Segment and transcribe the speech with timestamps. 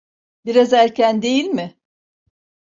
[0.45, 1.77] Biraz erken değil mi?